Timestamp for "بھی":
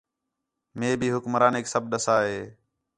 0.99-1.07